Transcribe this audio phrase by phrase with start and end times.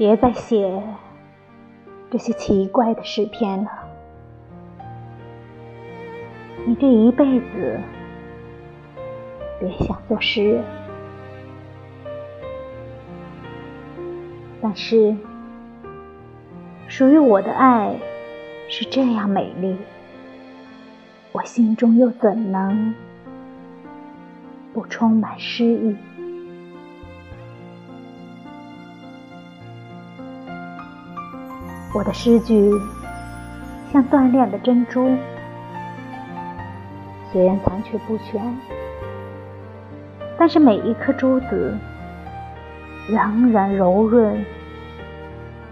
[0.00, 0.82] 别再写
[2.10, 3.70] 这些奇怪的诗篇了。
[6.64, 7.78] 你这一辈子
[9.58, 10.64] 别想做诗人。
[14.62, 15.14] 但是，
[16.88, 17.94] 属于我的爱
[18.70, 19.76] 是这样美丽，
[21.32, 22.94] 我心中又怎能
[24.72, 25.94] 不充满诗意？
[31.92, 32.70] 我的诗句
[33.92, 35.10] 像锻炼的珍珠，
[37.32, 38.40] 虽然残缺不全，
[40.38, 41.76] 但是每一颗珠子
[43.08, 44.44] 仍然柔润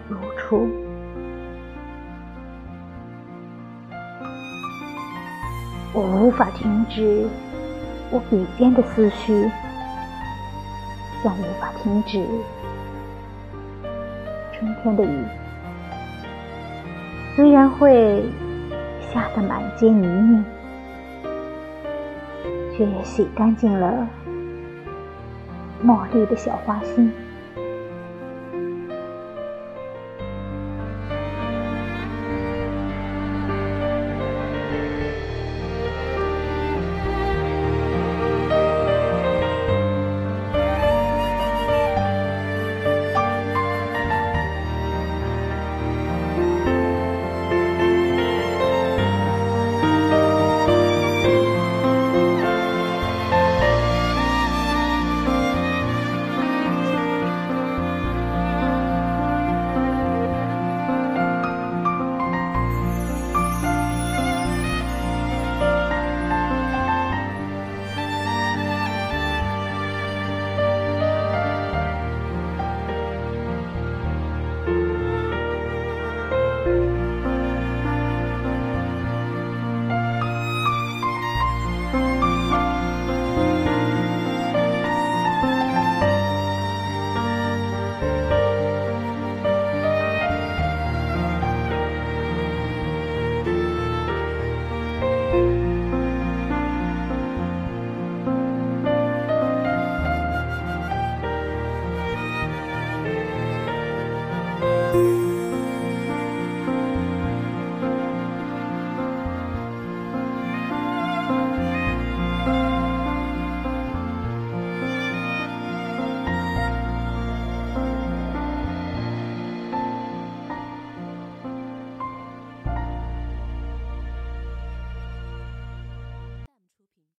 [0.08, 0.68] 如初。
[5.94, 7.28] 我无法停止
[8.10, 9.48] 我笔尖的思绪，
[11.22, 12.26] 像无法停止
[14.52, 15.24] 春天的雨。
[17.38, 18.20] 虽然会
[19.12, 20.44] 下得满街泥泞，
[22.76, 24.08] 却也洗干净了
[25.86, 27.12] 茉莉的小花心。